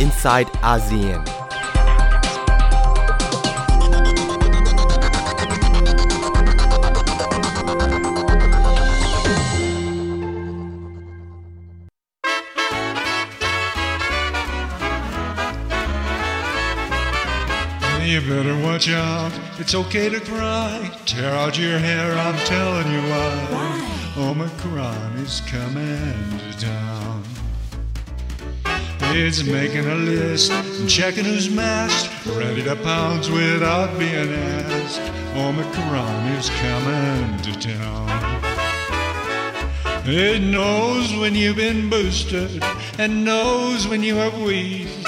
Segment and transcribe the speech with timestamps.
[0.00, 1.26] inside ASEAN.
[18.10, 19.30] You better watch out.
[19.60, 20.90] It's okay to cry.
[21.06, 24.14] Tear out your hair, I'm telling you why.
[24.16, 27.22] Omicron is coming to town.
[29.12, 35.00] It's making a list and checking who's masked, ready to pounce without being asked.
[35.34, 38.06] Omicron is coming to town.
[40.06, 42.62] It knows when you've been boosted
[42.98, 45.04] and knows when you have wheezed.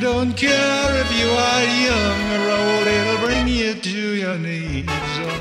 [0.00, 4.86] Don't care if you are young or old, it'll bring you to your knees.
[4.88, 5.40] Oh,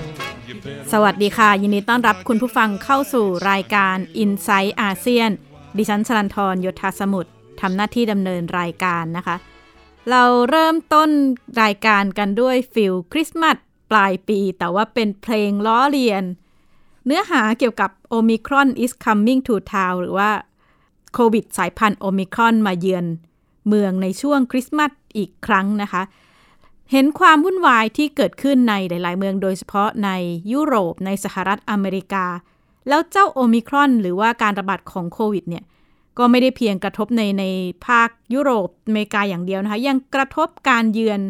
[0.93, 5.29] สวัสดีค่ะ ยินดีต้อนรับคุณผู้ฟังเข้าสู่รายการ Inside อาเซียน
[5.77, 7.29] ดิฉันชลันทรโยธาสมุทร
[7.63, 9.35] ทำหน้าที่ดำเนินรายการนะคะ
[10.09, 11.09] เราเริ่มต้น
[11.63, 13.55] รายการกันด้วย feel คริสต์มาส
[13.91, 16.23] ปลายปี แต่ว่าเป็นเพลงล้อเลียน
[17.05, 20.29] เนื้อหาเกี่ยวกับ Omicron is coming to town หรือว่า
[21.13, 23.05] โควิดสายพันธุ์โอมิครอนมาเยือน
[23.67, 26.01] เมืองในช่วงคริสต์มาสอีกครั้งนะคะ
[26.91, 30.09] เห็นความวุ่นวายที่เกิดขึ้นในหลาย ๆ เมืองโดยเฉพาะใน
[30.51, 32.25] ยุโรปในสหรัฐอเมริกา
[32.89, 35.63] แล้วเจ้าโอมิครอน หรือว่าการระบาดของโควิดเนี่ย
[36.17, 37.43] ก็ไม่ได้เพียงกระทบในใน
[37.87, 41.21] ภาคยุโรปอเมริกาอย่างเดียวนะคะ ยังกระทบการเยือน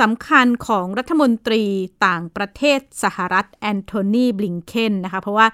[0.00, 1.64] สำคัญของรัฐมนตรี
[2.06, 5.46] ต่างประเทศสหรัฐแอนโทนีบลิงเคนนะคะ เพราะว่า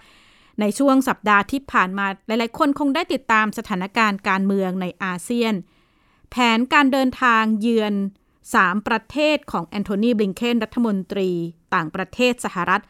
[0.61, 5.55] ในช่วงสัปดาห์ที่ผ่านมาหลายๆ คนคงได้ติดตามสถานการณ์การเมืองในอาเซียน
[6.31, 7.95] แผนการเดินทางเยือน
[8.45, 11.31] 3 ประเทศของแอนโทนีบลิงเคนรัฐมนตรี
[11.75, 12.83] ต่างประเทศสหรัฐ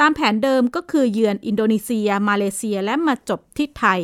[0.00, 4.00] ตามแผนเดิมก็คือเยือนอินโดนีเซีย มาเลเซียและมาจบที่ไทย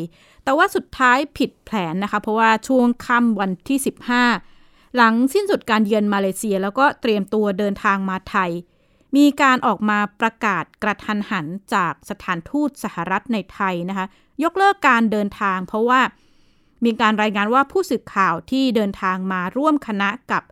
[0.49, 3.79] แต่ว่าสุดท้ายผิดแผนนะคะ เพราะว่าช่วงค่ำวันที่
[4.37, 8.51] 15 หลังสิ้นสุดการเยือนมาเลเซีย แล้วก็เตรียมตัวเดินทางมาไทย
[9.17, 14.07] มีการออกมาประกาศกระทันหันจากสถานทูตสหรัฐในไทยนะคะ
[14.45, 16.01] ยกเลิกการเดินทาง เพราะว่า
[16.85, 20.43] มีการรายงานว่าผู้สื่อข่าวที่เดินทางมาร่วมคณะกับ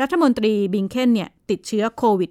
[0.00, 2.30] รัฐมนตรีบิงเคนเนี่ยติดเชื้อโควิด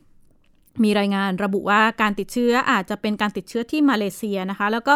[0.00, 4.94] -19 มีรายงานระบุว่าการติดเชื้ออาจจะเป็นการติดเชื้อที่มาเลเซียนะคะ แล้วก็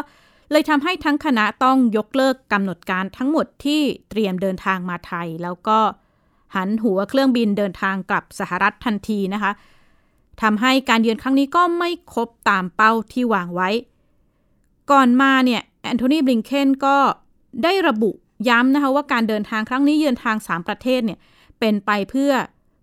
[0.51, 3.81] เลยทำให้ทั้งคณะต้องยกเลิกกำหนดการทั้งหมดที่
[4.11, 5.79] เตรียมเดินทางมาไทย แล้วก็
[6.55, 9.53] หันหัวเครื่องบินเดินทางกลับสหรัฐทันทีนะคะ
[10.43, 13.71] ทำให้การเยือนครั้งนี้ก็ไม่ครบตามเป้าที่วางไว้
[14.91, 16.97] ก่อนมาเนี่ยแอนโทนีบลิงเคนก็
[17.65, 18.11] ได้ระบุ
[18.49, 21.19] ย้ำนะคะว่าการเดินทางครั้งนี้เยือนทาง 3 ประเทศเนี่ย
[21.61, 22.33] เป็นไปเพื่อ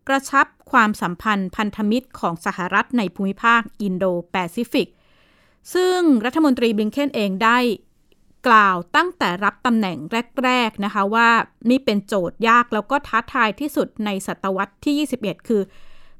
[0.07, 4.87] กระชับความสัมพันธ์พันธมิตรของสหรัฐในภูมิภาคอินโดแปซิฟิก
[5.73, 7.57] ซึ่งรัฐมนตรีบลิงเคนเองได้
[8.47, 9.97] กล่าวตั้งแต่รับตำแหน่ง
[10.43, 11.29] แรก ๆ นะคะว่า
[11.69, 15.61] นี่เป็นโจทย์ยากแล้วก็ท้าทายที่สุดในศตวรรษที่ 21 คือ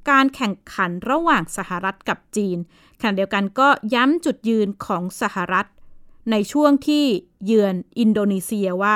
[0.09, 2.58] การแข่งขันระหว่างสหรัฐกับจีน
[3.00, 5.66] ขณะเดียวกันก็ย้ำจุดยืนของสหรัฐ
[6.31, 7.06] ในช่วงที่
[7.46, 8.96] เยือนอินโดนีเซียว่า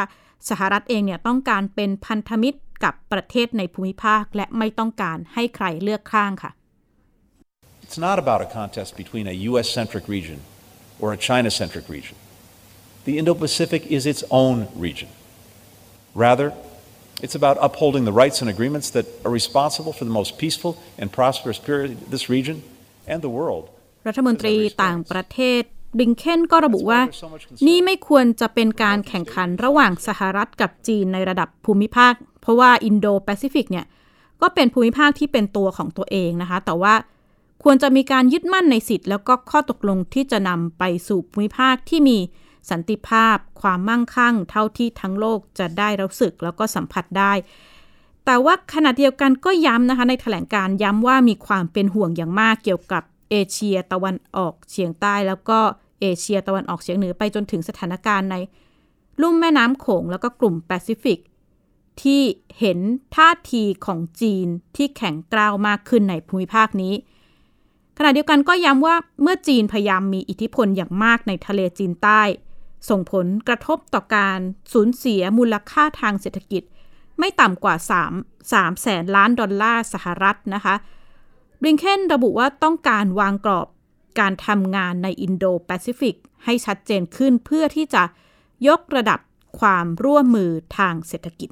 [0.50, 6.52] สหรัฐเองเนี่ยต้องการเป็นพันธมิตรกับประเทศในภูมิภาค และไม่ต้องการให้ใครเลือกข้างค่ะ
[7.93, 9.69] It's not about a contest between a U.S.
[9.69, 10.41] centric region
[10.99, 12.16] or a China centric region.
[13.05, 15.10] The Indo Pacific is its own region.
[16.15, 16.55] Rather,
[17.21, 21.12] it's about upholding the rights and agreements that are responsible for the most peaceful and
[21.12, 22.62] prosperous period of this region
[23.06, 23.65] and the world.
[24.09, 25.62] รัฐมนตรีต่างประเทศ
[25.99, 27.00] บลิงเคนก็ระบุว่า
[27.66, 33.87] นี่ไม่ควรจะเป็นการแข่งขันระหว่างสหรัฐกับจีนในระดับภูมิภาค เพราะว่าอินโดแปซิฟิกเนี่ย
[34.43, 36.94] ก็เป็นภูมิภาคที่เป็นตัวของตัวเองนะคะ แต่ว่า
[37.69, 42.17] ควรจะมีการยึดมั่นในสิทธิ์แล้วก็ข้อตกลงที่จะนำไปสู่ภูมิภาคที่มี
[42.69, 47.33] สันติภาพ ความมั่งคั่ง เท่าที่ทั้งโลกจะได้รู้สึกแล้วก็สัมผัสได้
[48.25, 55.59] แต่ว่าขณะเดียวกันก็ย้ำนะคะในแถลงการย้ำว่ามีความเป็นห่วงอย่างมากเกี่ยวกับเอเชียตะวันออกเฉียงใต้แล้วก็
[56.01, 58.35] เอเชียตะวันออกเฉียงเหนือไปจนถึงสถานการณ์ใน
[59.22, 61.20] ลุ่มแม่น้ำโขงแล้วก็กลุ่มแปซิฟิก
[62.02, 62.22] ที่
[62.59, 62.79] เห็น
[63.16, 66.93] ท่าทีของจีนที่แข็งกร้าวมากขึ้นในภูมิภาคนี้
[67.97, 72.22] ขณะเดียวกันก็ย้ำว่าเมื่อจีนพยายามมีอิทธิพลอย่างมากในทะเลจีนใต้
[72.90, 74.40] ส่งผลกระทบต่อการ
[74.73, 76.64] สูญเสียมูลค่าทางเศรษฐกิจ
[77.20, 77.76] ไม่ต่ำกว่า
[78.14, 80.76] 3 3แสนล้านดอลลาร์สหรัฐนะคะ
[81.61, 83.67] บริงเคนระบุว่าต้องการวางกรอบ
[84.20, 86.16] การทำงานในอินโดแปซิฟิก
[86.46, 88.03] ให้ชัดเจนขึ้นเพื่อที่จะ
[88.67, 89.20] ยกระดับ
[89.59, 91.49] ความร่วมมือทางเศรษฐกิจ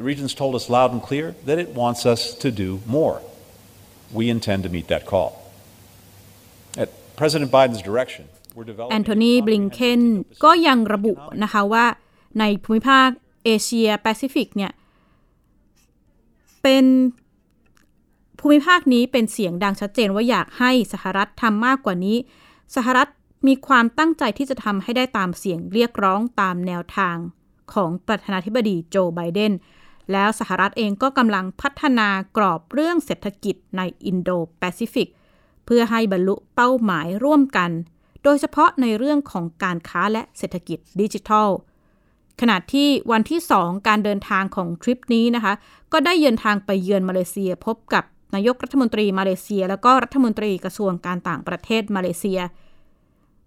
[0.00, 2.68] The region's told us loud and clear that it wants us to do
[2.98, 3.16] more.
[4.18, 5.30] We intend to meet that call.
[6.82, 6.88] At
[7.20, 8.24] President Biden's direction,
[8.56, 10.02] we're developingแอนโทนีบลิงเคน
[10.44, 11.12] ก็ยังระบุ
[11.42, 11.86] นะคะว่า
[12.40, 13.08] ในภูมิภาค
[13.44, 14.72] เอเชียแปซิฟิกเนี่ย
[16.62, 16.84] เป็น
[18.38, 22.16] ภูมิภาคนี้เป็นเสียงดังชัดเจนว่าอยากให้สหรัฐทำมากกว่านี้
[22.76, 23.08] สหรัฐ
[23.46, 27.16] มีความตั้งใจที่จะทำให้ได้ตามเสียงเรียกร้องตามแนวทาง
[27.72, 29.52] ของประธานาธิบดีโจไบเดน
[30.12, 35.08] แล้วสหรัฐเองก็กำลังพัฒนากรอบเรื่องเศรษฐกิจในอินโดแปซิฟิก
[35.66, 37.70] เพื่อให้บรรลุเป้าหมายร่วมกัน
[38.24, 41.48] โดยเฉพาะในเรื่องของการค้าและเศรษฐกิจดิจิทัล
[42.40, 45.52] ขณะที่วันที่ 2 การเดินทางของทริปนี้นะคะ
[45.92, 48.04] ก็ได้เดินทางไปเยือนมาเลเซียพบกับ
[48.34, 52.40] นายกรัฐมนตรีมาเลเซีย แล้วก็รัฐมนตรีกระทรวงการต่างประเทศมาเลเซีย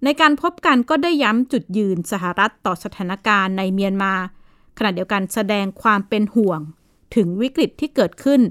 [0.04, 4.14] ในการพบกันก็ได้ย้ำจุดยืนสหรัฐต่อสถานการณ์ในเมียนมา
[4.78, 6.60] ขณะเดียวกันแสดงความเป็นห่วง
[7.16, 8.42] ถึงวิกฤตที่เกิดขึ้น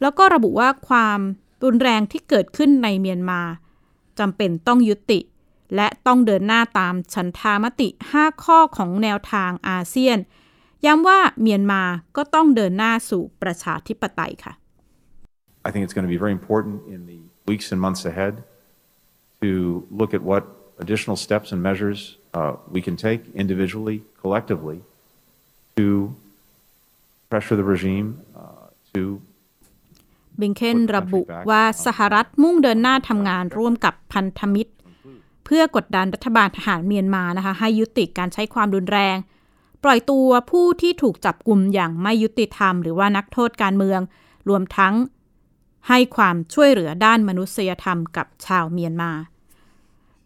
[0.00, 1.18] แล้วก็ระบุว่าความ
[1.64, 3.40] รุนแรงที่เกิดขึ้นในเมียนมา
[4.18, 5.20] จำเป็นต้องยุติ
[5.76, 10.18] และต้องเดินหน้าตามฉันทามติ 5 ข้อของแนวทางอาเซียน
[10.86, 11.82] ย้ำว่าเมียนมา
[12.16, 14.52] ก็ต้องเดินหน้าสู่ประชาธิปไตยค่ะ
[15.66, 17.20] I think it's going to be very important in the
[17.50, 18.34] weeks and months ahead
[19.42, 19.50] to
[20.00, 20.42] look at what
[20.84, 22.00] additional steps and measures
[22.38, 24.78] uh, we can take individually, collectively,
[25.76, 26.14] to
[27.30, 28.08] pressure the regime
[28.42, 29.02] uh, to
[30.40, 34.72] บิงเคนระบุว่าสหรัฐมุ่งเดินหน้าทำงานร่วมกับพันธมิตร
[35.44, 39.16] เพื่อกดดันรัฐบาลทหารเมียนมานะคะให้ยุติการใช้ความรุนแรง
[39.84, 44.00] ปล่อยตัวผู้ที่ถูกจับกลุ่มอย่างไม่ยุติธรรม หรือว่านักโทษการเมือง
[44.48, 44.94] รวมทั้ง
[45.88, 49.10] ให้ความช่วยเหลือด้านมนุษยธรรมกับชาวเมียนมา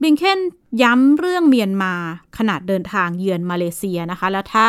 [0.02, 0.40] บิงเคน
[0.82, 1.92] ย้ำเรื่องเมียนมา
[2.38, 4.68] ขนาดเดินทางเยือนมาเลเซียนะคะ แล้วถ้า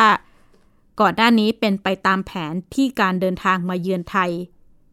[1.00, 4.30] ก่อนหน้านี้เป็นไปตามแผนที่การเดินทางมาเยือนไทย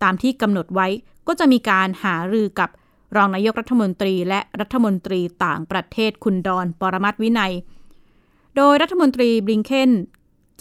[0.04, 0.88] ตามที่กำหนดไว้
[1.28, 2.70] ก็จะมีการหารือกับ
[3.16, 7.54] รองนายกรัฐมนตรีและรัฐมนตรีต่างประเทศคุณดอนปรมัตวินัย
[8.56, 9.92] โดยรัฐมนตรีบลิงเคน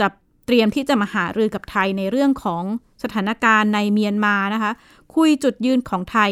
[0.01, 0.09] จะ
[0.47, 2.63] เตรียมที่จะมาหารือกับไทยในเรื่องของ
[3.03, 4.73] สถานการณ์ในเมียนมานะคะ
[5.15, 6.31] คุยจุดยืนของไทย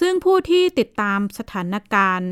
[0.00, 2.30] ซึ่งผู้ที่ติดตามสถานการณ์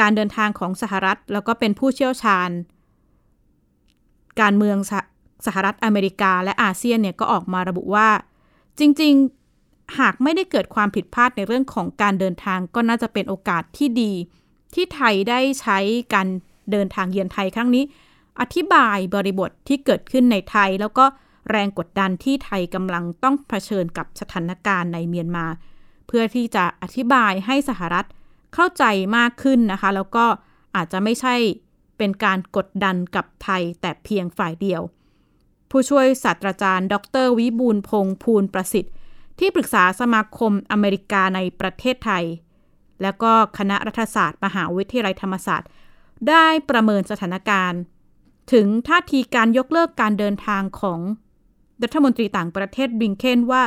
[0.00, 2.50] การเดินทางของสหรัฐ แล้วก็เป็นผู้เชี่ยวชาญ
[4.40, 4.92] การเมืองส
[5.46, 8.08] สหรัฐอเมริกาและอาเซียนเนี่ยก็ออกมาระบุว่า
[8.78, 14.12] จริงๆ หากไม่ได้เกิดความผิดพลาดในเรื่องของการเดินทางก็น่าจะเป็นโอกาสที่ดี
[14.74, 15.78] ที่ไทยได้ใช้
[16.14, 16.28] การ
[16.70, 17.84] เดินทางเยือนไทยครั้งนี้
[18.40, 21.04] อธิบายบริบทที่เกิดขึ้นในไทย แล้วก็
[21.50, 25.46] แรงกดดันที่ไทยกำลังต้องเผชิญกับสถานการณ์ในเมียนมา
[26.06, 28.06] เพื่อที่จะอธิบายให้สหรัฐ
[28.54, 28.84] เข้าใจ
[29.16, 30.24] มากขึ้นนะคะ แล้วก็
[30.76, 31.34] อาจจะไม่ใช่
[31.98, 34.82] เป็นการกดดันกับไทยแต่เพียงฝ่ายเดียว
[35.70, 36.94] ผู้ช่วยศาสตราจารย์ ด
[37.24, 38.94] รวิบูลพงษ์ภูลประสิทธิ์
[39.38, 42.24] ที่ปรึกษาสมาคมอเมริกาในประเทศไทย
[43.02, 45.68] แล้วก็คณะรัฐศาสตร์ มหาวิทยาลัยธรรมศาสตร์
[46.28, 47.80] ได้ประเมินสถานการณ์
[48.52, 51.00] ถึงท่าทีการยกเลิกการเดินทางของ
[51.82, 53.62] รัฐมนตรีต่างประเทศบิงเคนว่า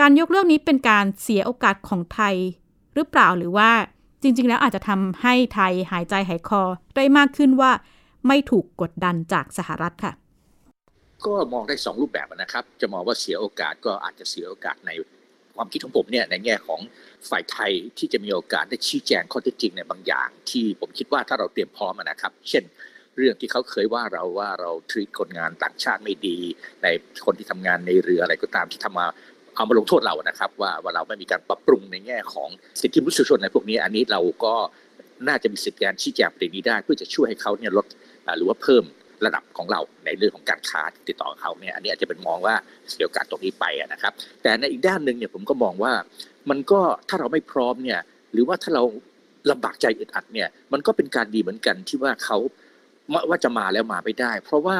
[0.00, 2.34] การยกเลิกนี้เป็นการเสียโอกาสของไทย
[2.94, 3.70] หรือเปล่าหรือว่า
[4.22, 6.62] จริง ๆ แล้วอาจจะทำให้ไทยหายใจหายคอ
[6.96, 7.70] ได้มากขึ้นว่า
[8.28, 10.12] ไม่ถูกกดดันจากสหรัฐค่ะ
[11.26, 14.90] ก็มองได้สองรูปแบบนะครับ จะมองว่าเสียโอกาสก็อาจจะเสียโอกาสใน
[15.56, 16.80] ความคิดของผมเนี่ยในแง่ของ
[17.30, 22.64] ฝ่ายไทยที่จะมีโอกาสได้ชี้แจงข้อเท็จจริงในบางอย่าง ที่ผมคิดว่าถ้าเราเตรียมพร้อมนะครับ เช่น
[23.16, 26.38] เรื่องที่เขาเคยว่าเราว่าเราทรีตคนงานต่างชาติไม่ดี
[26.82, 26.86] ใน
[27.24, 29.06] คนที่ทำงานในเรืออะไรก็ตามที่ทำมา
[29.56, 32.48] เอามาลงโทษเรานะครับ ว่าว่าเราไม่มีการปรับปรุงในแง่ของ
[32.80, 34.54] สิทธิมนุษยชนในพวกนี้ อันนี้เราก็
[35.28, 37.86] น่าจะมีสิทธิการชี้แจงประเด็นนี้ได้ เพื่อจะช่วยให้เขาเนี่ยลด
[38.36, 38.84] หรือว่าเพิ่ม
[39.26, 42.54] ระดับของเราในเรื่องของการค้าติดต่อเขาเนี่ยอันนี้อาจจะเป็นมองว่า
[42.90, 45.92] เสียโอกาสตรงนี้ไปนะครับ แต่ในอีกด้านหนึ่งเนี่ยผมก็มองว่า
[46.50, 48.00] มันก็ถ้าเราไม่พร้อมเนี่ย
[48.32, 48.82] หรือว่าถ้าเรา
[49.50, 52.38] ลำบากใจอึดอัดเนี่ยมันก็เป็นการดีเหมือนกันที่ว่าเขา
[53.28, 54.76] ว่าจะมาแล้วมาไม่ได้ เพราะว่า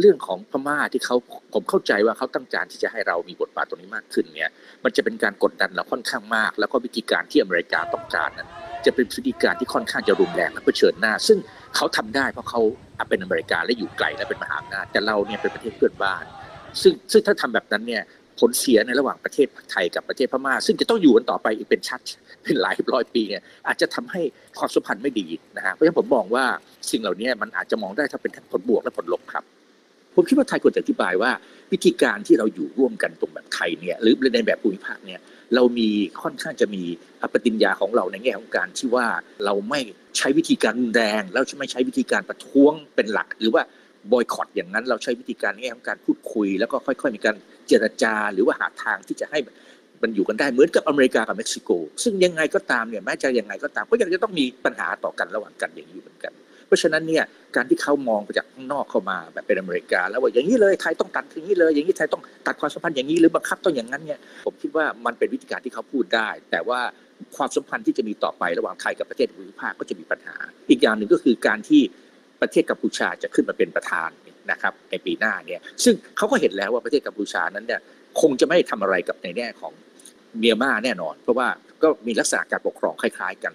[0.00, 1.16] เรื่องของพม่าที่เขา
[1.54, 4.50] ผมเข้าใจว่าเขาตั้งใจที่จะให้เรามีบทบาทตรงนี้มากขึ้นเนี่ย
[4.84, 8.48] มันจะเป็นการกดดันเราค่อนข้างมาก แล้วก็วิธีการที่อเมริกาต้องการนั้น
[8.86, 11.38] จะเป็นวิธีการที่ค่อนข้างจะรุนแรงและเผชิญหน้า ซึ่ง
[11.76, 12.60] เขาทำได้เพราะเขา
[13.08, 16.24] เป็นอเมริกาและอยู่ไกลและเป็นมหาอำนาจแต่เราเนี่ยเป็นประเทศเพื่อนบ้าน
[16.82, 18.02] ซึ่งซึ่งถ้าทำแบบนั้นเนี่ย
[18.40, 22.00] ผลเสียในระหว่างประเทศไทยกับประเทศพม่า ซึ่งจะต้องอยู่กันต่อไปอีกเป็นชัด
[22.42, 24.20] เป็นหลายร้อยปีเนี่ยอาจจะทำให้
[24.58, 25.26] ความสัมพันธ์ไม่ดี
[25.56, 26.44] นะฮะเพราะฉะนั้นผมมองว่า
[26.90, 29.44] สิ่งเหล่านี้มันอาจจะมองได้ถ้าเป็นทั้งผลบวกและผลลบครับ
[30.14, 31.30] ผมคิดว่าไทยควรจะอธิบายว่า
[31.72, 35.20] วิธีการที่เราอยู่ร่วมกันตรงแบบไทยเนี่ยหรือในแบบภูมิภาคเนี่ย
[35.54, 35.88] เรามี
[36.22, 36.82] ค่อนข้างจะมี
[37.32, 39.06] ปฏิญญาของเราในแง่ของการที่ว่า
[39.44, 39.80] เราไม่
[40.16, 43.62] ใช้วิธีการแรง แล้วไม่ใช้วิธีการประท้วงเป็นหลัก หรือว่า
[44.12, 47.36] บอยคอตอย่างนั้น เราใช้วิธีการนแง่ของการพูดคุย แล้วก็ค่อยๆมีการ
[47.68, 49.38] เจรจาหรือว่าหาทางที่จะให้
[50.02, 51.70] มันอยู่กันได้เหมือนกับอเมริกากับเม็กซิโก
[52.02, 56.32] ซึ่งยังไงก็ตามเนี่ยแม้จะยังไงก็ตามก็ยังจะต้องมีปัญหาต่อกันระหว่างกันอย่างนี้เหมือนกัน
[56.66, 57.24] เพราะฉะนั้นเนี่ย
[57.56, 66.80] การที่เขามองไปจากข้างนอกเข้ามาแบบเป็นอเมริกา แล้วว่าอย่างนี้เลยไทยต้องตัดอย่างนี้เลย อย่างนี้ไทยต้องตัดความสัมพันธ์อย่างนี้หรือบังคับต้องอย่างนั้นเนี่ยผมคิดว่ามันเป็นวิธีการที่เขาพูดได้ แต่ว่า
[67.36, 70.36] ความสัมพันธ์ที่จะมีต่อไประหว่างไทยกับประเทศภูมิภาคก็จะมีปัญหา
[70.70, 71.82] อีกอย่างหนึ่งก็คือการที่
[72.40, 74.10] ประเทศกัมพูชาจะขึ้นมาเป็นประธาน
[74.50, 77.80] นะครับในปีหน้าเนี่ยซึ่งเขาก็เห็นแล้วว่าประเทศกัมพูชานั้นเนี่ย
[78.20, 79.72] คงจะไม่ทำอะไรกับในแง่ของ
[80.38, 81.48] เมียนมาแน่นอน เพราะว่า
[81.82, 83.54] ก็มีลักษณะการปกครองคล้าย ๆ กัน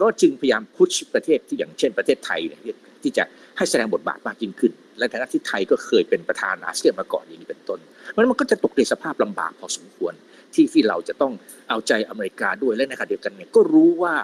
[0.00, 3.24] ก็จึงพยายามพุชประเทศที่อย่างเช่นประเทศไทยเนี่ยที่จะ
[3.56, 7.78] ให้แสดงบทบาทมากยิ่งขึ้น และฐานะที่ไทยก็เคยเป็นประธานอาเซียนมาก่อนอย่างนี้เป็นต้น
[8.10, 10.14] เพราะฉะนั้นมันก็จะตกในสภาพลำบากพอสมควร
[10.54, 11.32] ที่ที่เราจะต้อง
[11.68, 14.14] เอาใจอเมริกาด้วยและในขณะเดียวกันเนี่ยก็รู้ว่า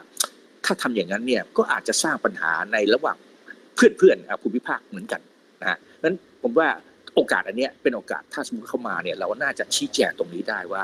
[0.65, 3.17] ถ้าทำอย่างนั้นเนี่ยก็อาจจะสร้างปัญหาในระหว่าง
[3.76, 5.21] เพื่อนๆภูมิภาคเหมือนกัน
[5.62, 6.68] นะฮะนั้นผมว่า
[7.14, 10.83] โอกาสอันนี้เป็นโอกาสถ้าสมมติเข้ามาเนี่ยเราน่าจะชี้แจงตรงนี้ได้ว่า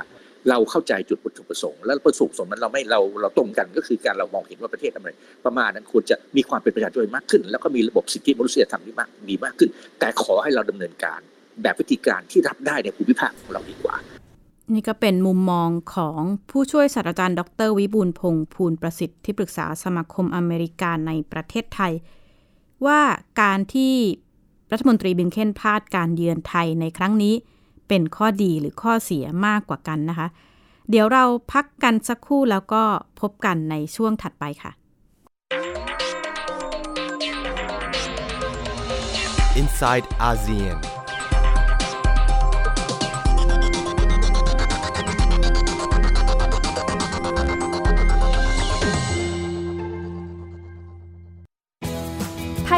[0.51, 11.21] เราเข้าใจจุดวัตถุประสงค์ และประสงค์นั้นเราไม่เราเราตรงกันก็คือการเรามองเห็นว่าประเทศอเมริกาประมาณนั้นควรจะมีความเป็นประชาธิปไตยมากขึ้น แล้วก็มีระบบสิทธิมนุษยธรรมที่มากดีมากขึ้น แต่ขอให้เราดำเนินการ
[11.63, 13.97] แบบวิธีการที่รับได้ในภูมิภาคของเราดีกว่า
[14.75, 16.21] นี่ก็เป็นมุมมองของ
[16.51, 21.93] ผู้ช่วยศาสตราจารย์ ดร วิบูลพงษ์ภูลประสิทธิ์ที่ปรึกษาสมาคมอเมริกันในประเทศไทย
[22.87, 23.01] ว่า
[23.43, 23.95] การที่
[24.73, 27.35] รัฐมนตรีบิงเคนพาดการเยือนไทยในครั้งนี้
[27.89, 30.29] เป็นข้อดีหรือข้อเสียมากกว่ากันนะคะ
[30.91, 32.83] เดี๋ยวเราพักกันสักครู่แล้วก็
[33.21, 34.73] พบกันในช่วงถัดไปค่ะ
[39.61, 40.79] Inside ASEAN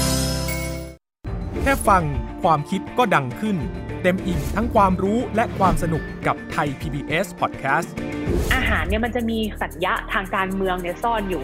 [1.62, 2.04] แค่ฟัง
[2.44, 3.58] ความคิดก็ดังขึ้น
[4.02, 7.90] เต็มอิ่งทั้งความรู้และความสนุกกับไทย PBS Podcast
[8.54, 11.44] อาหารเนี่ยมันจะมีสัญญะทางการเมืองเนี่ยซ่อนอยู่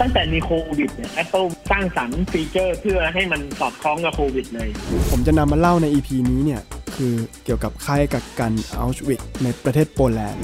[0.00, 4.68] ตั้งแต่มีโควิดเนี่ย Apple สร้างสรรค์ฟีเจอร์เพื่อให้มันสอดคล้องกับโควิดเลย
[5.10, 6.62] ผมจะนำมาเล่าใน EP นี้เนี่ย
[6.96, 10.42] คือเกี่ยวกับค่ายกักกันอัลชวิกในประเทศโปแลนด์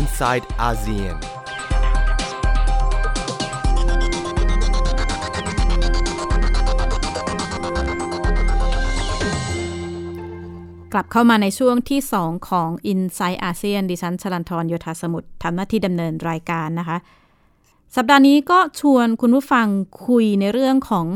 [0.00, 1.16] Inside ASEAN
[10.92, 16.98] กลับเข้ามาในช่วงที่ 2 ของ i n s i ซต์อาเซียนดิฉันชลันทรโยธาสมุทรทำหน้าที่ดำเนินรายการนะคะ
[17.96, 19.66] สัปดาห์นี้ก็ชวนคุณผู้ฟัง
[20.06, 21.06] คุยในเรื่องของ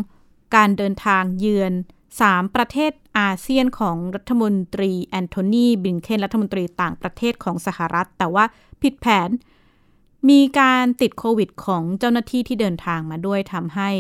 [0.57, 1.73] การเดินทางเยือน
[2.15, 8.45] 3 ประเทศอาเซียนของรัฐมนตรีแอนโทนีบลิงเคนรัฐมนตรีต่างประเทศของสหรัฐ แต่ว่า
[8.83, 9.31] ผิดแผน
[10.29, 13.91] มีการติดโควิดของเจ้าหน้าที่ที่เดินทางมาด้วยทำให้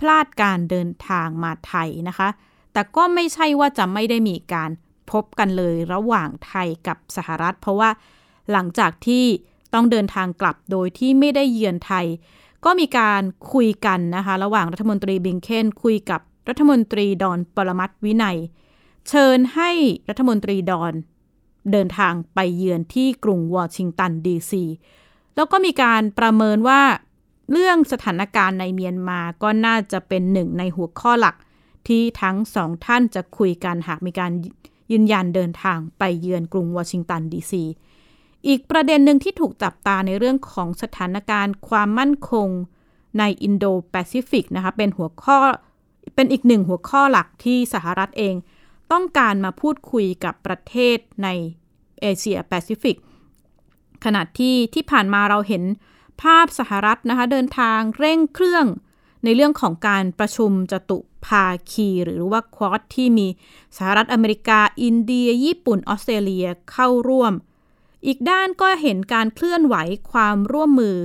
[0.00, 2.28] พลาดการเดินทางมาไทยนะคะ
[2.72, 4.70] แต่ก็ไม่ใช่ว่าจะไม่ได้มีการ
[5.12, 7.90] พบกันเลยระหว่างไทยกับสหรัฐ เพราะว่า
[8.52, 9.24] หลังจากที่
[9.74, 12.06] ต้องเดินทางกลับโดยที่ไม่ได้เยือนไทย
[12.64, 18.38] ก็มีการคุยกันนะคะ ระหว่างรัฐมนตรีบิงเคนคุยกับรัฐมนตรีดอนปรมัตวินัย
[19.08, 19.70] เชิญให้
[20.08, 20.92] รัฐมนตรีดอน
[21.72, 24.64] เดินทางไปเยือนที่กรุงวอชิงตันดีซี
[25.34, 26.82] แล้วก็มีการประเมินว่า
[27.52, 31.36] เรื่องสถานการณ์ในเมียนมาก็น่าจะเป็นหนึ่งในหัวข้อหลัก
[31.88, 34.32] ที่ทั้งสองท่านจะคุยกันหากมีการ
[34.92, 37.64] ยืนยันเดินทางไปเยือนกรุงวอชิงตันดีซี
[38.46, 42.48] อีกประเด็นหนึ่งที่ถูกจับตาในเรื่องของสถานการณ์ความมั่นคง
[43.18, 45.38] ในอินโดแปซิฟิกนะคะเป็นหัวข้อ
[46.14, 48.34] เป็นอีกหนึ่งหัวข้อหลักที่สหรัฐเอง
[48.92, 51.28] ต้องการมาพูดคุยกับประเทศใน
[52.00, 52.96] เอเชียแปซิฟิก
[54.04, 55.62] ขณะที่ที่ผ่านมาเราเห็น
[56.22, 58.66] ภาพสหรัฐนะคะเดินทางเร่งเครื่อง
[59.24, 63.26] ในเรื่องของการประชุมจตุภาคี หรือว่าควอดที่มี
[63.76, 67.32] สหรัฐอเมริกา อินเดีย ญี่ปุ่น ออสเตรเลียเข้าร่วม
[68.06, 69.76] อีกด้านก็เห็นการเคลื่อนไหว
[70.10, 70.96] ความร่วมมือ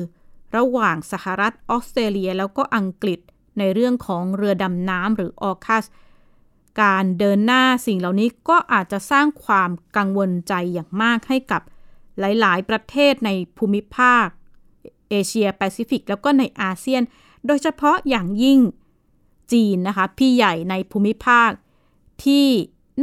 [0.58, 3.20] ระหว่างสหรัฐออสเตรเลีย แล้วก็อังกฤษ
[3.60, 5.86] ในเรื่องของเรือดำน้ำหรือออคัส
[6.82, 11.62] การเดินหน้าสิ่งเหล่านี้ก็อาจจะสร้างความกังวลใจอย่างมากให้กับ
[12.20, 14.28] หลาย ๆ ประเทศในภูมิภาค
[15.10, 17.04] เอเชียแปซิฟิก แล้วก็ในอาเซียน
[17.48, 18.60] โดยเฉพาะอย่างยิ่ง
[19.52, 21.52] จีนนะคะ พี่ใหญ่ในภูมิภาค
[22.24, 22.48] ที่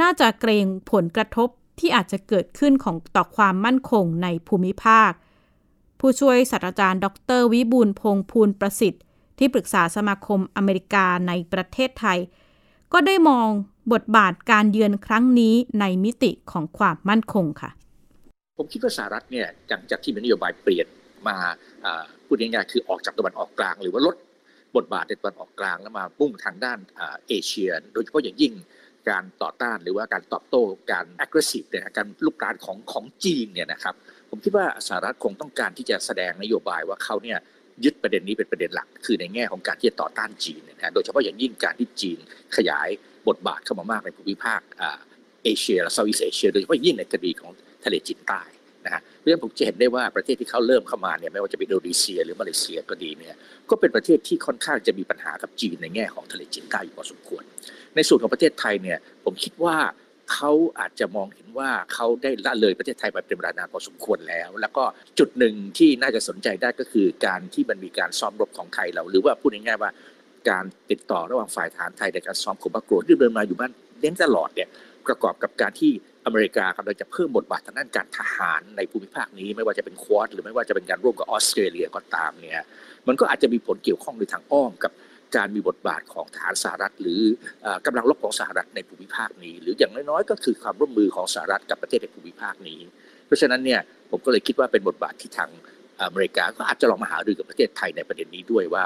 [0.00, 5.11] น่าจะเกรงผลกระทบที่อาจจะเกิดขึ้นของต่อความมั่นคงในภูมิภาค
[6.00, 7.06] ผู้ช่วยศาสตราจารย์ ด
[7.38, 9.02] ร วิบูลพงพูลประสิทธิ์
[9.38, 12.18] ที่ปรึกษาสมาคมอเมริกาในประเทศไทย
[12.92, 13.49] ก็ได้มอง
[13.92, 17.70] บทบาทการเยือนครั้งนี้ในมิติของความมั่นคงค่ะ
[18.58, 20.87] ผมคิดว่าสหรัฐเนี่ยหลังจากที่มีนโยบายเปลี่ยน
[21.28, 21.37] มา
[22.26, 24.16] พูดง่ายๆคือออกจากตะวันออกกลาง หรือว่าลด
[24.76, 26.78] บทบาทในตะวันออกกลางแล้วมามุ่งทางด้าน
[27.28, 28.52] เอเชีย โดยเฉพาะอย่างยิ่ง
[29.08, 33.94] การต่อต้านหรือว่าการตอบโต้การ aggressive เนี่ยการลุกรานของของจีนเนี่ยนะครับ
[34.30, 37.38] ผมคิดว่าสหรัฐคงต้องการที่จะแสดงนโยบายว่าเขาเนี่ย
[37.85, 42.18] ยึดประเด็นนี้เป็นประเด็นหลัก คือในแง่ของการที่จะต่อต้านจีนนะโดยเฉพาะอย่างยิ่งการที่จีน
[42.56, 42.88] ขยาย
[43.28, 44.61] บทบาทเข้ามามากในภูมิภาค
[45.44, 47.52] เอเชียและเซาท์อีสเอเชีย โดยเฉพาะยิ่งในคดีของ
[47.85, 48.42] ทะเลจีนใต้
[49.22, 53.35] เพราะฉะนั้นผมจะเห็นได้ว่าประเทศที่เขาเริ่มเข้ามาเนี่ยไม่ว่าจะเป็นอินโดนีเซียหรือมาเลเซียก็ดีเนี่ย
[53.70, 57.42] ก็เป็นประเทศที่ค่อนข้างจะมีปัญหากับจีนในแง่ของทะเลจีนใต้อยู่พอสมควร
[57.96, 59.76] ในส่วนของประเทศไทยเนี่ยผมคิดว่า
[60.32, 64.85] เขาอาจจะมองเห็นว่าเขาได้ละเลยประเทศไทยมาเป็นเวลานานพอสมควรแล้ว แล้วก็
[65.18, 69.90] จุดหนึ่งที่น่าจะสนใจได้ก็คือการที่มันมีการซ้อมรบของไทยเรา หรือว่าพูดง่ายๆว่า
[70.50, 74.68] การติดต่อระหว่างฝ่ายฐานไทยในการซ้อมข่มบักโกรธที่เดินมาอยู่บ้านเน้นตลอดเนี่ย
[75.06, 75.92] ประกอบกับการที่
[76.26, 82.64] อเมริกากำลังจะเพิ่มบทบาททางด้านการทหารในภูมิภาคนี้ไม่ว่าจะเป็นควอดหรือไม่ว่าจะเป็นการร่วมกับออสเตรเลียก็ตามเนี่ย
[83.08, 84.92] มันก็อาจจะมีผลเกี่ยวข้องในทางอ้อมกับ
[85.37, 87.20] การมีบทบาทของทหารสหรัฐ หรือ
[87.87, 92.80] กำลังรบของสหรัฐในภูมิภาคนี้ หรืออย่างน้อยๆ ก็คือความร่วมมือของสหรัฐกับประเทศในภูมิภาคนี้
[93.26, 93.80] เพราะฉะนั้นเนี่ย
[94.11, 95.50] ผมก็เลยคิดว่าเป็นบทบาทที่ทาง
[96.02, 98.85] อเมริกาก็อาจจะลองมาหารือกับประเทศไทยในประเด็นนี้ด้วยว่า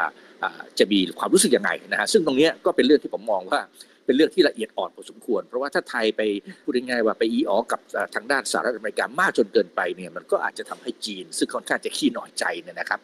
[0.78, 3.60] จะมีความรู้สึกยังไงนะฮะซึ่งตรงนี้ก็เป็นเรื่องที่ผมมองว่า
[4.06, 6.22] เป็นเรื่องที่ละเอียดอ่อนพอสมควร เพราะว่าถ้าไทยไป
[6.62, 7.80] พูดง่ายๆว่าไปอีอ๋อกับ
[8.14, 13.00] ทางด้านสหรัฐอเมริกามากจนเกินไปเนี่ยมันก็อาจจะทำให้จีน ซึ่งค่อนข้างจะขี้หน่อยใจเนี่ยนะครับ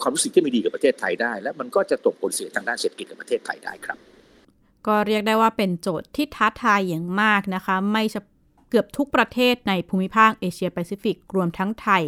[0.00, 3.98] ความรู้สึกที่ไม่ดีกับประเทศไทยได้ และมันก็จะตกผลเสียทางด้านเศรษฐกิจกับประเทศไทยได้ครับ
[4.86, 8.02] ก็เรียกได้ว่าเป็นโจทย์ที่ท้าทายอย่างมากนะคะ ไม่
[8.70, 12.02] เกือบทุกประเทศในภูมิภาคเอเชียแปซิฟิกรวมทั้งไทย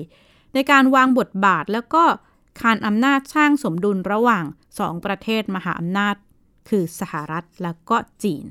[0.55, 2.05] ในการวางบทบาทแล้วก็
[2.61, 4.45] คานอำนาจสร้างสมดุลระหว่าง
[4.79, 6.15] สองประเทศมหาอำนาจ
[6.69, 8.45] คือสหรัฐแล้วก็จีน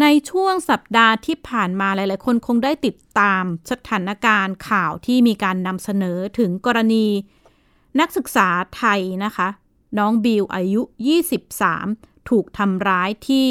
[0.00, 7.06] ในช่วงสัปดาห์ที่ผ่านมาหลาย ๆ คนคงได้ติดตามสถานการณ์ข่าวที่มีการนำเสนอถึงกรณี
[8.00, 9.48] นักศึกษาไทยนะคะ
[9.98, 10.82] น้องบิวอายุ
[11.56, 13.48] 23 ถูกทำร้ายที่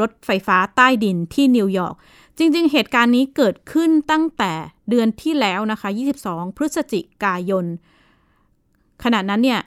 [0.00, 1.94] รถไฟฟ้าใต้ดินที่นิวยอร์ก
[2.38, 4.52] จริง ๆ เหตุการณ์นี้เกิดขึ้นตั้งแต่
[4.90, 5.88] เดือนที่แล้วนะคะ
[6.22, 7.64] 22 พฤศจิกายน
[9.04, 9.60] ขณะนั้นเนี่ย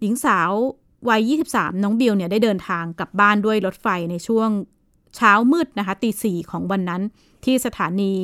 [0.00, 0.50] หญิงสาว
[1.08, 4.48] วัย 23 น้องบิลเนี่ยได้เดินทางกลับบ้านด้วยรถไฟในช่วง
[5.16, 7.02] เช้ามืดนะคะตีสี่ของวันนั้น
[7.44, 8.14] ที่สถานี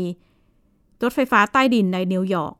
[1.03, 2.55] รถไฟฟ้าใต้ดินในนิวยอร์ก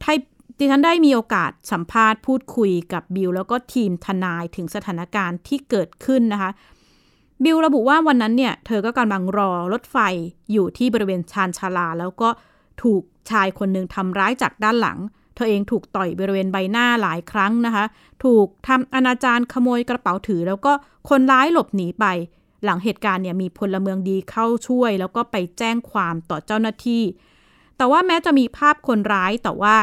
[0.00, 0.16] ไทย
[0.58, 6.50] ดิฉันได้มีโอกาสสัมภาษณ์พูดคุยกับบิลแล้วก็ทีมทนายถึงสถานการณ์ที่เกิดขึ้นนะคะ
[7.44, 9.96] บิลระบุว่าวันนั้นเนี่ย เธอก็กำลังรอรถไฟ
[10.52, 12.28] อยู่ที่บริเวณชานชาลา แล้วก็
[12.82, 17.84] ถูกชายคนหนึ่งทำร้ายจากด้านหลังเเธอเองถูกต่อยบริเวณใบหน้าหลายครั้งนะคะ
[18.24, 20.72] ถูกทำอนาจารขโมยกระเป๋าถือ แล้วก็
[21.08, 22.06] คนร้ายหลบหนีไป
[22.64, 27.02] หลังเหตุการณ์เนี่ยมีพลเมืองดีเข้าช่วย แล้วก็ไปแจ้งความต่อเจ้าหน้าที่
[27.76, 29.76] แต่ว่าแม้จะมีภาพคนร้ายแต่ว่า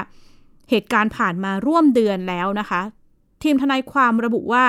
[0.69, 2.81] เหตุการณ์ผ่านมาร่วมเดือนแล้วนะคะ
[3.43, 4.65] ทีมทนายความระบุว่า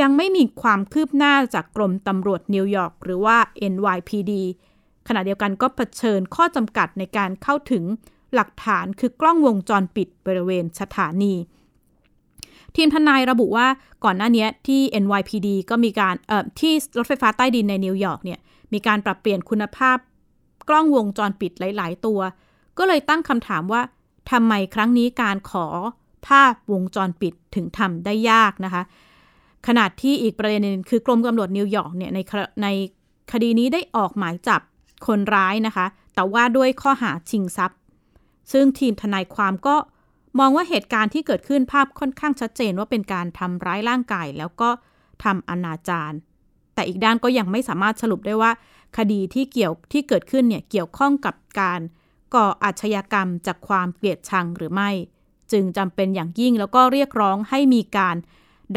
[0.00, 3.36] ยังไม่มีความคืบหน้าจากกรมตำรวจนิวยอร์กหรือว่า
[3.72, 4.32] NYPD
[5.08, 7.84] ขณะเดียวกันก็เผชิญข้อจำกัดในการเข้าถึง
[8.34, 11.34] หลักฐานคือกล้องวงจรปิดบริเวณสถานี
[12.76, 13.66] ทีมทนายระบุว่า
[14.04, 18.38] ก่อนหน้านี้ที่ NYPD ก็มีการเอ่อที่รถไฟฟ้าใต้ดินในนิวยอร์กเนี่ย
[18.72, 19.96] มีการปรับเปลี่ยนคุณภาพ
[20.68, 22.20] กล้องวงจรปิดหลาย ๆ ตัว
[22.78, 23.82] ก็เลยตั้งคำถามว่า
[24.30, 25.66] ทำไมครั้งนี้การขอ
[26.26, 28.82] ภาพวงจรปิดถึงทำได้ยากนะคะ
[29.66, 32.18] ขนาดที่อีกประเด็นนึงคือกรมตำรวจนิวยอร์กเนี่ยใน
[32.62, 32.68] ใน
[33.32, 34.60] คดีนี้ได้ออกหมายจับ
[35.06, 37.78] คนร้ายนะคะ แต่ว่าด้วยข้อหาชิงทรัพย์
[38.52, 39.76] ซึ่งทีมทนายความก็
[40.38, 44.70] มองว่าเหตุการณ์ที่เกิดขึ้นภาพค่อนข้างชัดเจนว่าเป็นการทำร้ายร่างกาย แล้วก็
[45.24, 46.12] ทำอนาจาร
[46.74, 48.52] แต่อีกด้านก็ยังไม่สามารถสรุปได้ว่า
[48.96, 51.80] คดีที่เกี่ยวที่เกิดขึ้นเนี่ยเกี่ยวข้องกับการ
[52.34, 54.90] ก่ออาชญากรรมจากความเกลียดชังหรือไม่
[55.52, 58.16] จึงจำเป็นอย่างยิ่งแล้วก็เรียกร้องให้มีการ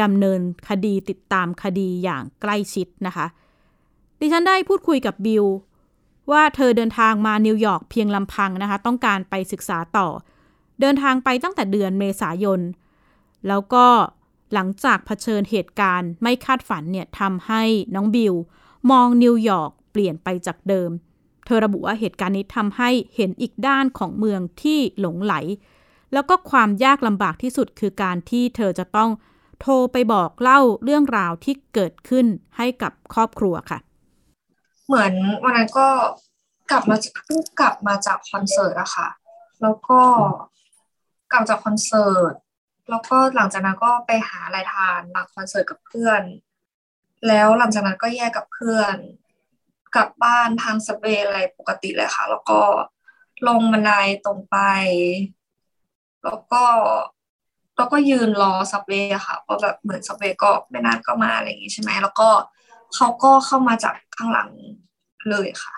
[0.02, 3.26] ดำเนินคดีติดตามคดีอย่างใกล้ชิดนะคะ
[4.20, 5.44] ดิฉันได้พูดคุยกับบิล
[6.32, 10.08] ว่าเธอเดินทางมานิวยอร์กเพียงลำพังนะคะ ต้องการไปศึกษาต่อ
[10.80, 12.60] เดินทางไปตั้งแต่เดือนเมษายน
[13.48, 13.86] แล้วก็
[14.54, 17.62] หลังจากเผชิญเหตุการณ์ไม่คาดฝันเนี่ยทำให้
[17.94, 18.34] น้องบิล
[18.90, 20.90] มองนิวยอร์กเปลี่ยนไปจากเดิม
[21.46, 25.34] เธอระบุว่าเหตุการณ์นี้ทำให้เห็นอีกด้านของเมืองที่หลงใหล
[26.12, 29.10] แล้วก็ความยากลำบากที่สุดคือการที่เธอจะต้อง
[29.60, 33.78] โทรไปบอกเล่าเรื่องราวที่เกิดขึ้นให้กับครอบครัวค่ะ
[34.90, 35.88] เหมือนวันนั้นก็
[36.70, 39.08] กลับมาเพิ่งกลับมาจากคอนเสิร์ตอะค่ะ
[39.62, 40.00] แล้วก็
[41.32, 42.32] กลับจากคอนเสิร์ต
[42.90, 46.22] แล้วก็หลังจากนั้นก็ไปหาอะไรทานหลังคอนเสิร์ตกับเพื่อน
[47.28, 48.94] แล้วหลังจากนั้นก็แยกกับเพื่อน
[49.94, 52.60] กลับบ้านทางสเปรอะไรปกติเลยค่ะ แล้วก็
[53.48, 53.92] ลงบันได
[54.24, 54.56] ตรงไป
[56.24, 56.64] แล้วก็
[57.76, 62.28] แล้วก็ยืนรอสับเวย์ค่ะเพราะแบบเหมือนสับเวย์ก็ไม่นานก็มาอะไรอย่างงี้ใช่ไหมแล้วก็
[62.94, 64.50] เขาก็เข้ามาจากข้างหลัง
[65.30, 65.74] เลยค่ะ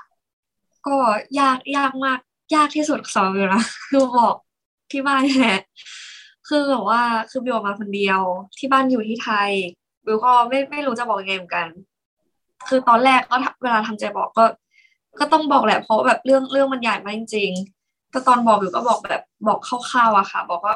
[0.86, 0.96] ก็
[1.40, 2.18] ยากยากมาก
[2.54, 4.34] ยากที่สุดสำหรับวิวนะคือบอก
[4.90, 5.60] ที่บ้านแหละ
[6.48, 8.20] คือแบบว่าคือบิวมาคนเดียว
[8.58, 9.50] ที่บ้านอยู่ที่ไทย
[10.06, 11.66] บิวก็ไม่ไม่รู้จะบอกยังไงเหมือนกัน
[12.68, 14.44] คือตอนแรกก็เวลาทำใจบอกก็
[15.18, 20.74] ก็ต้องบอกแหละเพราะแบบเรื่องเรื่องมันใหญ่มากจริงๆแต่ตอนบอกบิวก็บอกแบบบอกคร่าวๆอะค่ะ บอกว่า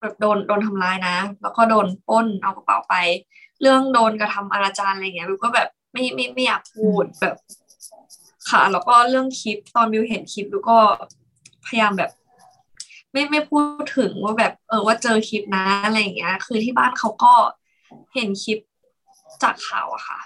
[0.00, 2.94] แบบโดนโดนทำร้ายนะ แล้วก็โดนป้นเอากระเป๋าไป
[3.60, 7.36] เรื่องโดนกระทำอนาจารอะไรเงี้ยบิวก็แบบไม่ไม่ไม่อยากพูดแบบ
[8.50, 10.78] ค่ะ แล้วก็เรื่องคลิปตอนบิวเห็นคลิปบิวก็
[11.66, 12.10] พยายามแบบ
[13.12, 17.32] ไม่ไม่พูดถึงว่าแบบเออว่าเจอคลิปนะอะไรเงี้ย คือที่บ้านเขาก็
[18.14, 18.58] เห็นคลิป
[19.42, 20.20] จากข่าวอะค่ะ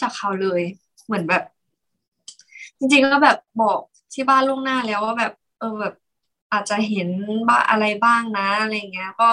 [0.00, 0.62] จากข่าวเลย
[1.06, 1.42] เหมือนแบบ
[2.78, 3.80] จริงๆก็แบบบอก
[4.14, 5.94] ที่บ้านล่วงหน้าแล้วว่าแบบ เออแบบ
[6.52, 7.08] อาจจะเห็น
[7.48, 9.28] บ้าอะไรบ้างนะอะไรเงี้ย ก็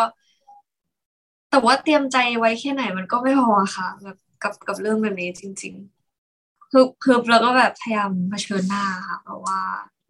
[1.52, 5.74] แต่ว่าเตรียมใจไว้แค่ไหนมันก็ไม่พอค่ะ แบบกับกับเรื่องแบบนี้จริง
[6.22, 9.60] ๆ คือคือเราก็แบบพยายามเผชิญหน้าค่ะเพราะว่า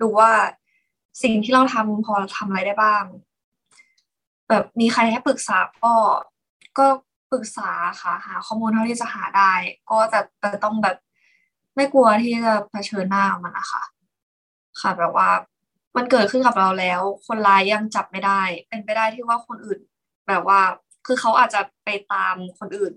[0.01, 0.31] ดูว่า
[1.23, 3.03] สิ่งที่เราทำพอทำอะไรได้บ้าง
[4.49, 5.93] แบบมีใครให้ปรึกษาก็
[6.77, 6.85] ก็
[7.31, 7.69] ปรึกษา
[8.01, 9.51] ค่ะ หาข้อมูลเท่าที่จะหาได้
[9.89, 10.97] ก็แต่แต่ต้องแบบ
[11.75, 13.83] ไม่กลัวที่จะเผชิญหน้ามันนะคะ
[14.81, 15.29] ค่ะ แบบว่า
[15.97, 19.79] มันเกิดขึ้นกับเราแล้ว คนร้ายยังจับไม่ได้ เป็นไปได้ที่ว่าคนอื่น
[20.27, 20.59] แบบว่า
[21.05, 22.93] คือเขาอาจจะไปตามคนอื่น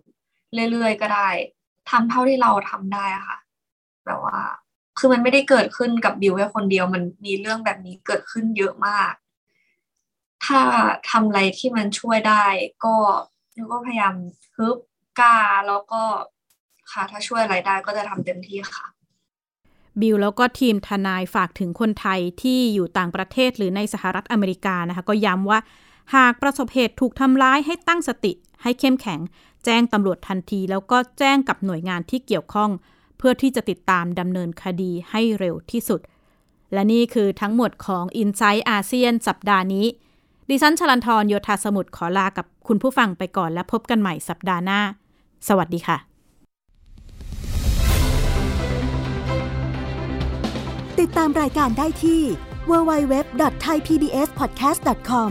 [0.71, 1.29] เรื่อยๆก็ได้
[1.90, 3.38] ทำเท่าที่เราทำได้ค่ะ
[4.07, 4.38] แบบว่า
[4.99, 9.12] คือมันไม่ได้เกิดขึ้นกับบิวแค่คนเดียว มันมีเรื่องแบบนี้เกิดขึ้นเยอะมาก
[10.45, 10.61] ถ้า
[11.11, 12.45] ทำอะไรที่มันช่วยได้
[12.85, 12.97] ก็
[13.55, 14.14] บิวก็พยายาม
[14.57, 14.79] ฮึบ
[15.21, 15.37] กล้า
[15.67, 16.03] แล้วก็
[16.93, 18.87] ค่ะ ถ้าช่วยอะไรได้ก็จะทำเต็มที่ค่ะ
[20.01, 25.59] บิลแล้วก็ทีมทนายฝากถึงคนไทยที่อยู่ต่างประเทศหรือในสหรัฐอเมริกานะคะ ก็ย้ำว่า
[26.14, 29.21] หากประสบเหตุถูกทำร้ายให้ตั้งสติ ให้เข้มแข็ง
[29.64, 32.71] แจ้งตำรวจทันที แล้วก็แจ้งกับหน่วยงานที่เกี่ยวข้อง
[33.19, 36.01] เพื่อที่จะติดตามดำเนินคดีให้เร็วที่สุด
[36.73, 39.87] และนี่คือทั้งหมดของ i n s i ซต์อาเซียนสัปดาห์นี้
[40.49, 44.81] ดิฉันชลันทรโยธาสมุทรขอลากับคุณผู้ฟังไปก่อนและพบกันใหม่สัปดาห์หน้า
[45.49, 45.99] สวัสดีค่ะ
[51.01, 52.21] ติดตามรายการได้ที่
[52.71, 55.31] www.thaipbspodcast.com